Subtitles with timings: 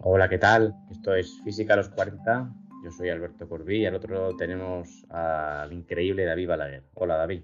[0.00, 0.74] Hola, ¿qué tal?
[0.90, 2.52] Esto es Física a los 40.
[2.84, 6.82] Yo soy Alberto Corbí y al otro lado tenemos al increíble David Balaguer.
[6.94, 7.42] Hola, David.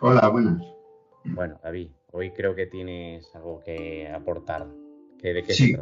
[0.00, 0.62] Hola, buenas.
[1.24, 4.66] Bueno, David, hoy creo que tienes algo que aportar.
[5.22, 5.74] ¿De qué sí.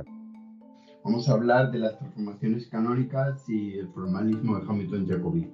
[1.02, 5.50] Vamos a hablar de las transformaciones canónicas y el formalismo de Hamilton-Jacobi.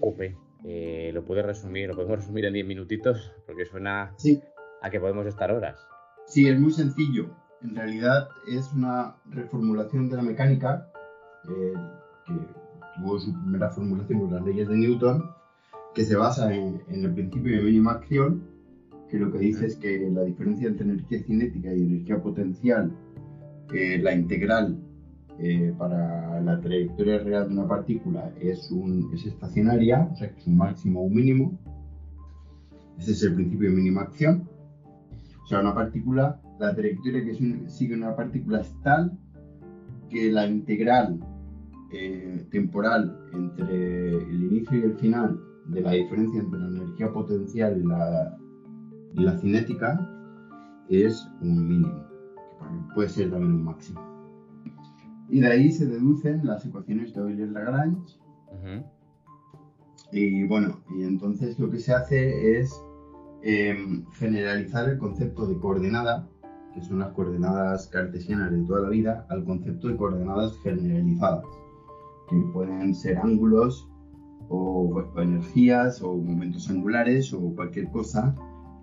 [0.00, 4.16] Ope, eh, lo puedes resumir, lo podemos resumir en 10 minutitos, porque suena
[4.82, 5.78] a que podemos estar horas.
[6.26, 7.30] Sí, es muy sencillo.
[7.62, 10.90] En realidad es una reformulación de la mecánica
[11.46, 11.74] eh,
[12.26, 12.34] que
[12.96, 15.30] tuvo su primera formulación con las leyes de Newton,
[15.94, 18.44] que se basa en, el principio de mínima acción,
[19.10, 22.92] que lo que dice es que la diferencia entre energía cinética y energía potencial,
[23.74, 24.78] eh, la integral
[25.38, 30.40] eh, para la trayectoria real de una partícula es, un, es estacionaria, o sea que
[30.40, 31.58] es un máximo o un mínimo.
[32.98, 34.49] Ese es el principio de mínima acción.
[35.50, 37.34] Sea, una partícula, la trayectoria que
[37.68, 39.18] sigue una partícula es tal
[40.08, 41.18] que la integral
[41.92, 47.80] eh, temporal entre el inicio y el final de la diferencia entre la energía potencial
[47.80, 48.38] y la,
[49.12, 50.08] y la cinética
[50.88, 52.06] es un mínimo,
[52.60, 54.00] que puede ser también un máximo.
[55.30, 58.20] Y de ahí se deducen las ecuaciones de Euler-Lagrange.
[60.12, 62.72] Y bueno, y entonces lo que se hace es
[63.42, 66.28] em, generalizar el concepto de coordenada,
[66.74, 71.44] que son las coordenadas cartesianas de toda la vida, al concepto de coordenadas generalizadas,
[72.28, 73.88] que pueden ser ángulos
[74.48, 78.34] o, energías o momentos angulares o cualquier cosa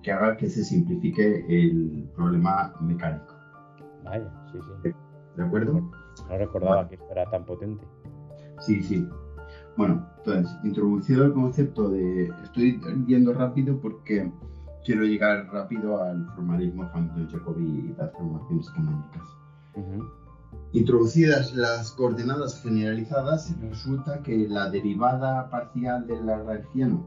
[0.01, 3.33] que haga que se simplifique el problema mecánico.
[4.03, 4.91] Vaya, sí, sí.
[5.35, 5.73] ¿De acuerdo?
[6.29, 7.85] No recordaba que esto era tan potente.
[8.59, 9.07] Sí, sí.
[9.77, 12.31] Bueno, entonces, introducido el concepto de.
[12.43, 14.31] Estoy yendo rápido porque
[14.83, 19.27] quiero llegar rápido al formalismo Hamilton-Jacobi y las formaciones canónicas.
[20.73, 27.05] Introducidas las coordenadas generalizadas, resulta que la derivada parcial del lagrangiano,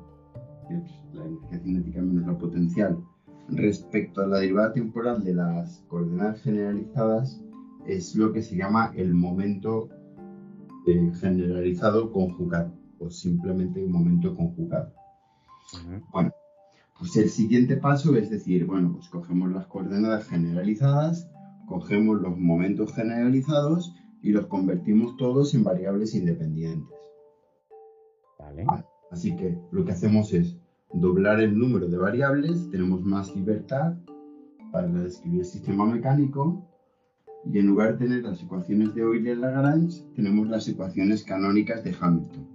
[0.68, 3.04] que es la energía cinética menos la potencial,
[3.48, 7.42] respecto a la derivada temporal de las coordenadas generalizadas,
[7.86, 9.88] es lo que se llama el momento
[10.86, 14.92] eh, generalizado conjugado o simplemente un momento conjugado.
[16.12, 16.32] Bueno,
[16.98, 21.30] pues el siguiente paso es decir, bueno, pues cogemos las coordenadas generalizadas,
[21.66, 26.98] cogemos los momentos generalizados y los convertimos todos en variables independientes.
[28.38, 28.66] Vale.
[29.10, 30.56] Así que lo que hacemos es
[30.92, 33.94] doblar el número de variables, tenemos más libertad
[34.72, 36.69] para describir el sistema mecánico
[37.44, 42.48] y en lugar de tener las ecuaciones de Euler-Lagrange, tenemos las ecuaciones canónicas de Hamilton,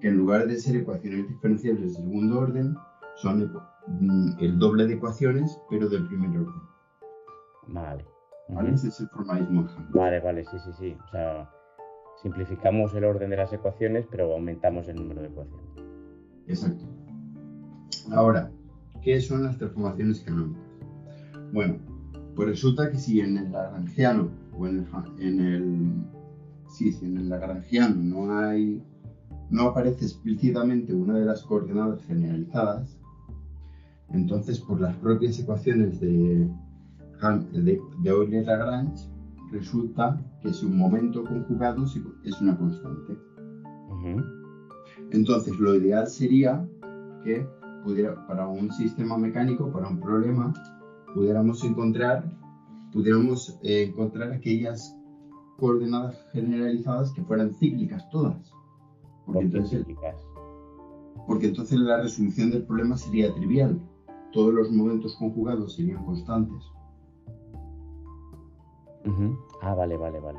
[0.00, 2.74] que en lugar de ser ecuaciones diferenciables de segundo orden,
[3.16, 3.52] son
[3.86, 6.62] mm, el doble de ecuaciones, pero del primer orden.
[7.68, 8.04] Vale.
[8.48, 8.72] ¿Vale?
[8.72, 10.00] Ese es el formalismo de Hamilton.
[10.00, 10.96] Vale, vale, sí, sí, sí.
[11.06, 11.50] O sea,
[12.22, 15.66] simplificamos el orden de las ecuaciones, pero aumentamos el número de ecuaciones.
[16.46, 16.84] Exacto.
[18.12, 18.50] Ahora,
[19.02, 20.62] ¿qué son las transformaciones canónicas?
[21.52, 21.76] Bueno,
[22.40, 24.78] pues resulta que si en el lagrangiano o en
[25.40, 25.92] el,
[26.70, 28.82] si en el lagrangiano no hay
[29.50, 32.98] no aparece explícitamente una de las coordenadas generalizadas,
[34.08, 36.48] entonces por las propias ecuaciones de,
[37.52, 39.10] de, Euler-Lagrange
[39.52, 41.84] resulta que su momento conjugado
[42.24, 43.18] es una constante.
[45.10, 46.66] Entonces lo ideal sería
[47.22, 47.46] que
[47.84, 50.54] pudiera, para un sistema mecánico, para un problema,
[51.14, 52.30] pudiéramos encontrar,
[52.92, 54.96] pudiéramos eh, encontrar aquellas
[55.58, 58.52] coordenadas generalizadas que fueran cíclicas todas.
[59.26, 59.86] Porque entonces,
[61.26, 63.80] porque entonces la resolución del problema sería trivial.
[64.32, 66.64] Todos los momentos conjugados serían constantes.
[69.62, 70.38] Ah, vale, vale, vale.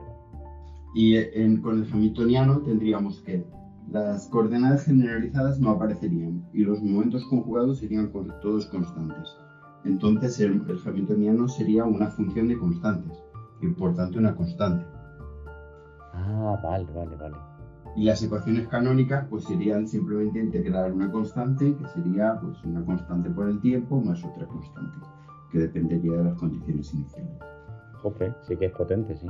[0.94, 1.16] Y
[1.62, 3.46] con el hamiltoniano tendríamos que
[3.92, 8.12] las coordenadas generalizadas no aparecerían y los momentos conjugados serían
[8.42, 9.30] todos constantes.
[9.84, 13.18] Entonces el, el hamiltoniano sería una función de constantes
[13.62, 14.86] y por tanto una constante.
[16.14, 17.36] Ah, vale, vale, vale.
[17.96, 23.30] Y las ecuaciones canónicas pues serían simplemente integrar una constante que sería pues una constante
[23.30, 24.98] por el tiempo más otra constante
[25.52, 27.38] que dependería de las condiciones iniciales.
[28.02, 29.28] Jope, sí que es potente, sí.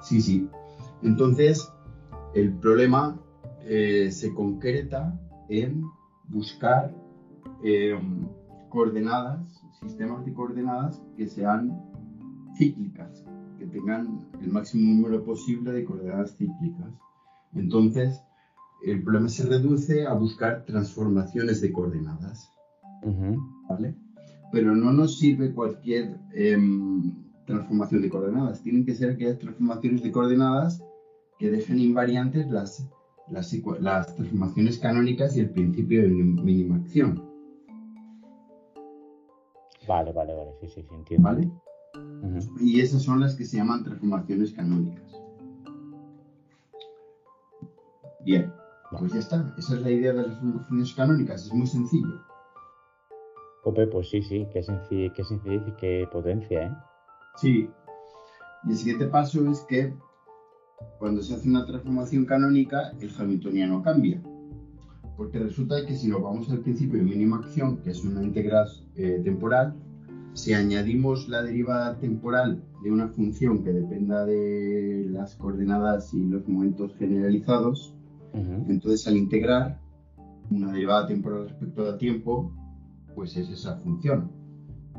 [0.00, 0.48] Sí, sí.
[1.02, 1.70] Entonces,
[2.34, 3.18] el problema
[3.60, 5.14] eh, se concreta
[5.48, 5.82] en
[6.28, 6.90] buscar
[7.62, 7.98] eh,
[8.70, 9.53] coordenadas
[9.84, 11.80] sistemas de coordenadas que sean
[12.56, 13.24] cíclicas,
[13.58, 16.92] que tengan el máximo número posible de coordenadas cíclicas.
[17.54, 18.20] Entonces,
[18.84, 22.50] el problema se reduce a buscar transformaciones de coordenadas.
[23.68, 23.94] ¿Vale?
[24.50, 27.12] Pero no nos sirve cualquier em,
[27.46, 28.62] transformación de coordenadas.
[28.62, 30.82] Tienen que ser aquellas transformaciones de coordenadas
[31.38, 32.88] que dejen invariantes las,
[33.30, 37.33] las, las transformaciones canónicas y el principio de mínima acción.
[39.86, 41.28] Vale, vale, vale, sí, sí, sí entiendo.
[41.28, 41.50] ¿Vale?
[42.60, 45.20] Y esas son las que se llaman transformaciones canónicas.
[48.24, 48.52] Bien,
[48.98, 49.54] pues ya está.
[49.58, 51.46] Esa es la idea de las transformaciones canónicas.
[51.46, 52.20] Es muy sencillo.
[53.64, 56.72] Ope, pues sí, sí, qué sencillo, qué sencillez y qué potencia, ¿eh?
[57.36, 57.70] Sí.
[58.64, 59.94] Y el siguiente paso es que
[60.98, 64.22] cuando se hace una transformación canónica, el hamiltoniano cambia.
[65.16, 68.66] Porque resulta que si nos vamos al principio de mínima acción, que es una integral
[68.96, 69.74] eh, temporal,
[70.34, 76.46] si añadimos la derivada temporal de una función que dependa de las coordenadas y los
[76.48, 77.94] momentos generalizados,
[78.68, 79.78] entonces al integrar
[80.50, 82.52] una derivada temporal respecto al tiempo,
[83.14, 84.32] pues es esa función.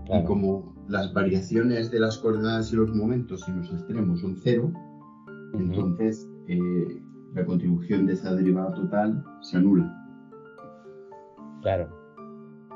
[0.07, 4.71] Y como las variaciones de las coordenadas y los momentos en los extremos son cero,
[5.53, 7.01] entonces eh,
[7.33, 10.04] la contribución de esa derivada total se anula.
[11.65, 11.89] Claro.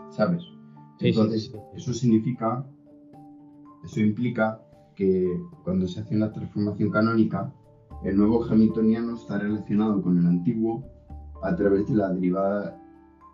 [0.09, 0.41] ¿Sabes?
[1.00, 2.65] Entonces, eso significa,
[3.83, 4.59] eso implica
[4.95, 5.31] que
[5.63, 7.53] cuando se hace una transformación canónica,
[8.03, 10.83] el nuevo hamiltoniano está relacionado con el antiguo
[11.44, 12.81] a través de la derivada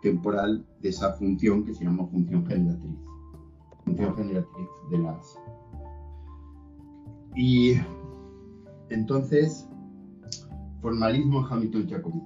[0.02, 2.98] temporal de esa función que se llama función generatriz.
[3.82, 5.38] Función generatriz de las.
[7.34, 7.76] Y
[8.90, 9.66] entonces,
[10.82, 12.22] formalismo Hamilton-Jacobi.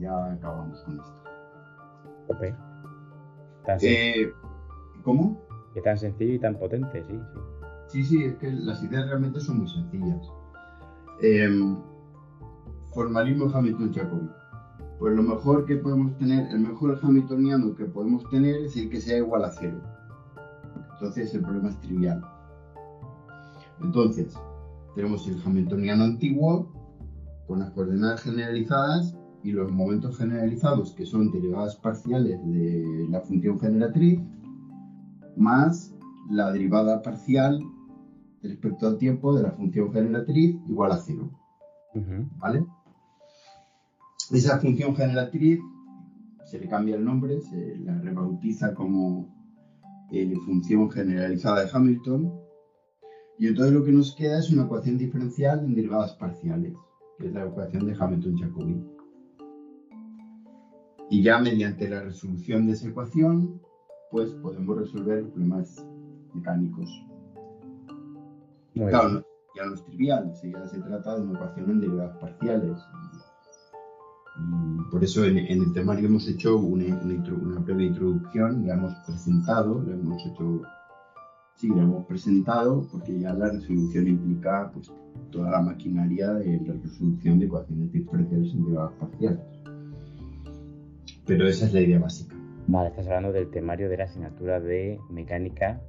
[0.00, 1.21] Ya acabamos con esto.
[2.28, 2.54] Okay.
[3.82, 4.32] Eh,
[5.04, 5.40] ¿Cómo?
[5.74, 7.40] Que tan sencillo y tan potente, sí, sí.
[7.88, 10.26] Sí, sí, es que las ideas realmente son muy sencillas.
[11.20, 11.76] Em,
[12.94, 14.30] formalismo Hamilton-Jacobi.
[14.98, 19.00] Pues lo mejor que podemos tener, el mejor hamiltoniano que podemos tener es el que
[19.00, 19.80] sea igual a cero.
[20.94, 22.22] Entonces el problema es trivial.
[23.82, 24.38] Entonces,
[24.94, 26.72] tenemos el hamiltoniano antiguo
[27.46, 33.58] con las coordenadas generalizadas y los momentos generalizados, que son derivadas parciales de la función
[33.58, 34.20] generatriz,
[35.36, 35.94] más
[36.30, 37.60] la derivada parcial
[38.42, 41.30] respecto al tiempo de la función generatriz igual a cero.
[42.38, 42.64] ¿Vale?
[44.30, 45.60] Esa función generatriz
[46.44, 49.28] se le cambia el nombre, se la rebautiza como
[50.10, 52.32] eh, función generalizada de Hamilton.
[53.38, 56.74] Y entonces lo que nos queda es una ecuación diferencial en derivadas parciales,
[57.18, 59.01] que es la ecuación de Hamilton-Jacobi.
[61.12, 63.60] Y ya mediante la resolución de esa ecuación,
[64.10, 65.86] pues podemos resolver los problemas
[66.32, 66.88] mecánicos.
[68.72, 69.22] claro,
[69.54, 72.78] ya no es trivial, ya se trata de una ecuación en derivadas parciales.
[74.38, 79.82] Y por eso en, el temario hemos hecho una, una, breve introducción, la hemos presentado,
[79.82, 80.62] la hemos hecho,
[81.56, 84.90] sí, la hemos presentado porque ya la resolución implica pues,
[85.30, 89.61] toda la maquinaria de la resolución de ecuaciones diferenciales en derivadas parciales.
[91.26, 92.34] Pero esa es la idea básica.
[92.66, 95.80] Vale, estás hablando del temario de la asignatura de mecánica.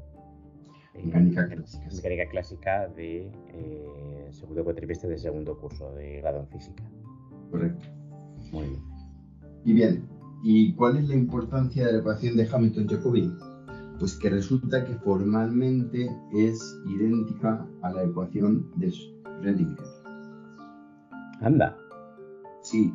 [0.93, 1.87] Eh, mecánica clásica.
[1.95, 6.83] Mecánica clásica de eh, segundo cuatrimestre de segundo curso de grado en física.
[7.51, 7.85] Correcto.
[8.51, 8.81] Muy bien.
[9.65, 10.07] Y bien,
[10.43, 13.31] ¿y cuál es la importancia de la ecuación de Hamilton-Jacobi?
[13.99, 20.03] Pues que resulta que formalmente es idéntica a la ecuación de Schrödinger.
[21.41, 21.77] Anda.
[22.61, 22.93] Sí.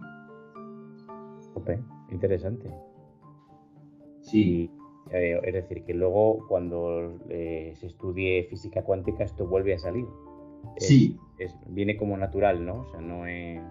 [1.55, 1.71] Ok.
[2.11, 2.71] Interesante.
[4.21, 4.71] Sí.
[5.11, 10.07] Eh, es decir, que luego cuando eh, se estudie física cuántica esto vuelve a salir.
[10.77, 11.19] sí.
[11.69, 12.81] viene como natural, ¿no?
[12.81, 13.63] O sea, no es...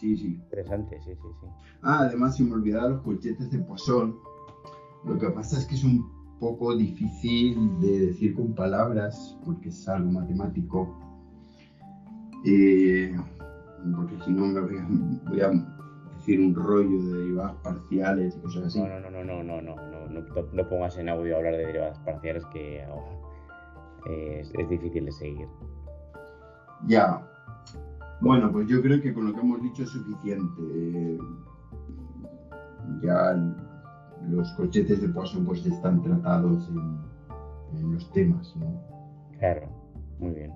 [0.00, 0.26] Sí, sí.
[0.28, 1.46] Interesante, sí, sí, sí.
[1.82, 4.16] Ah, además, si me olvidaba los colchetes de Poisson,
[5.04, 6.10] lo que pasa es que es un
[6.40, 10.98] poco difícil de decir con palabras, porque es algo matemático.
[12.44, 13.14] Eh,
[13.94, 15.52] porque si no me voy a
[16.22, 18.80] decir un rollo de derivadas parciales y cosas así.
[18.80, 22.44] No, no, no, no, no, no, no, no, pongas en audio hablar de derivadas parciales
[22.46, 25.48] que oh, es, difícil de seguir.
[26.86, 27.28] Ya.
[28.20, 31.18] Bueno, pues yo creo que con lo que hemos dicho es suficiente.
[33.02, 33.34] Ya
[34.28, 38.80] los cochetes de Poisson pues están tratados en, los temas, ¿no?
[39.38, 39.66] Claro,
[40.20, 40.52] muy bien.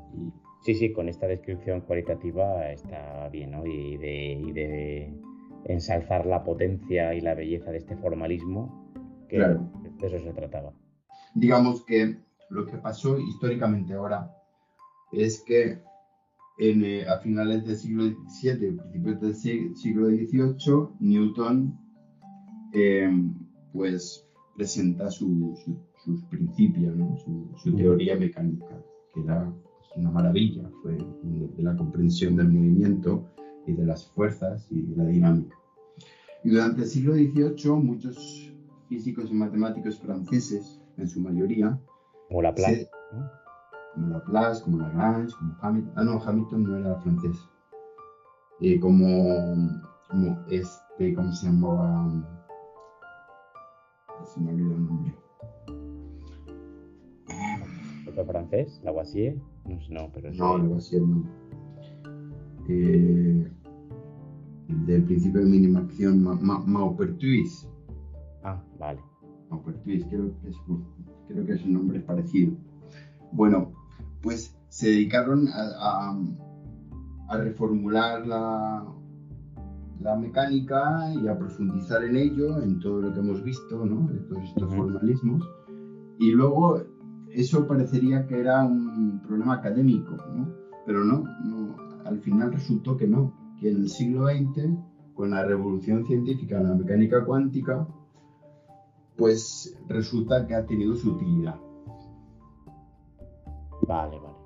[0.61, 3.67] Sí, sí, con esta descripción cualitativa está bien, ¿no?
[3.67, 5.15] Y de, y de
[5.69, 8.93] ensalzar la potencia y la belleza de este formalismo,
[9.29, 9.59] que de
[10.03, 10.73] eso se trataba.
[11.35, 12.17] Digamos que
[12.51, 14.31] lo que pasó históricamente ahora
[15.13, 15.79] es que
[16.59, 21.79] en, eh, a finales del siglo XVII, principios del siglo XVIII, Newton
[22.73, 23.11] eh,
[23.73, 25.67] pues presenta sus
[26.31, 26.95] principios,
[27.63, 28.83] su, teoría mecánica,
[29.13, 29.53] que era
[29.97, 33.27] una maravilla, fue de la comprensión del movimiento
[33.67, 35.57] y de las fuerzas y de la dinámica.
[36.45, 38.53] Y durante el siglo XVIII muchos
[38.89, 41.79] físicos y matemáticos franceses, en su mayoría,
[42.29, 42.89] como Laplace,
[43.95, 47.37] como Laplace, como Lagrange, como Hamilton, ah no, Hamilton no era francés,
[48.61, 49.77] eh, como,
[50.09, 52.11] como este, ¿cómo se llamaba?
[54.25, 55.15] Se me olvidó el nombre.
[58.09, 58.81] ¿Otro francés?
[58.83, 59.37] ¿Lavoisier?
[59.65, 61.46] No, no, pero No, Lavoisier no.
[62.69, 63.53] Eh,
[64.87, 67.69] del principio de mínima acción, Ma Maupertuis.
[68.43, 69.01] Ah, vale.
[69.51, 70.57] Maupertuis, creo que, es,
[71.29, 72.57] creo que su nombre es parecido.
[73.33, 73.73] Bueno,
[74.23, 76.17] pues se dedicaron a,
[77.29, 78.85] a, reformular la,
[80.01, 84.09] la, mecánica y a profundizar en ello, en todo lo que hemos visto, ¿no?
[84.09, 85.49] De todos estos formalismos.
[86.19, 86.83] Y luego
[87.31, 90.49] eso parecería que era un problema académico, ¿no?
[90.87, 91.66] Pero no, no,
[92.07, 94.71] al final resultó que no, que en el siglo XX,
[95.15, 97.87] con la revolución científica en la mecánica cuántica,
[99.17, 101.57] pues resulta que ha tenido su utilidad.
[103.87, 104.37] Vale, vale.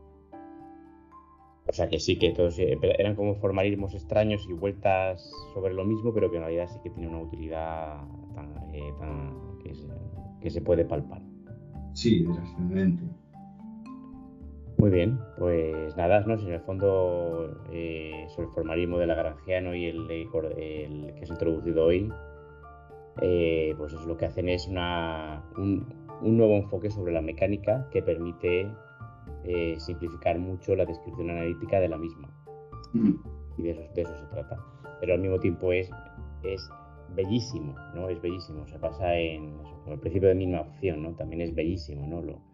[1.69, 5.85] O sea que sí, que todos eh, eran como formalismos extraños y vueltas sobre lo
[5.85, 8.01] mismo, pero que en realidad sí que tiene una utilidad
[8.35, 8.93] tan, eh,
[9.63, 9.87] que, se,
[10.41, 11.23] que, se, puede palpar.
[11.93, 13.05] Sí, excelente.
[14.81, 16.39] Muy bien, pues nada, ¿no?
[16.39, 21.33] Si en el fondo eh, sobre el formalismo de Lagrangiano y el, el, que se
[21.33, 22.11] ha introducido hoy,
[23.21, 25.87] eh, pues es lo que hacen es una, un,
[26.23, 28.73] nuevo enfoque sobre la mecánica que permite
[29.45, 32.31] eh, simplificar mucho la descripción analítica de la misma.
[32.95, 33.13] Mm.
[33.59, 34.65] Y de eso, de eso se trata.
[34.99, 35.91] Pero al mismo tiempo es,
[36.43, 36.71] es
[37.15, 38.09] bellísimo, ¿no?
[38.09, 38.67] Es bellísimo.
[38.67, 39.59] Se pasa en
[39.89, 41.15] el principio de misma opción, ¿no?
[41.17, 42.23] También es bellísimo, ¿no?
[42.23, 42.50] Lo,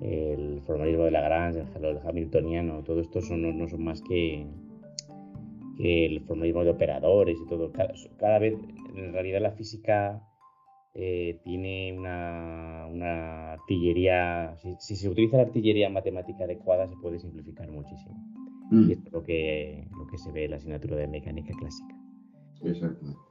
[0.00, 4.46] el formalismo de Lagrange, el, hamiltoniano, todo esto son, no, son más que,
[5.78, 7.72] el formalismo de operadores y todo.
[8.18, 8.54] Cada, vez,
[8.94, 10.22] en realidad, la física
[10.94, 14.56] eh, tiene una, artillería.
[14.78, 18.14] Si, se utiliza la artillería matemática adecuada, se puede simplificar muchísimo.
[18.70, 18.88] Mm.
[18.88, 21.96] Y esto es lo que, lo que se ve en la asignatura de mecánica clásica.
[22.62, 23.29] Exacto.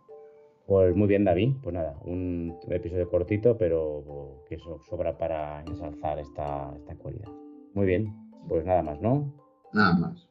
[0.69, 1.55] Pues muy bien, David.
[1.63, 7.31] Pues nada, un episodio cortito, pero que eso sobra para ensalzar esta, esta cualidad.
[7.73, 8.15] Muy bien,
[8.47, 9.33] pues nada más, ¿no?
[9.73, 10.29] Nada más.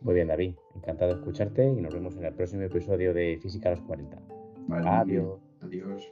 [0.00, 0.54] Muy bien, David.
[0.74, 4.18] Encantado de escucharte y nos vemos en el próximo episodio de Física a los 40.
[4.66, 5.40] Vale, Adiós.
[5.60, 6.10] Adiós.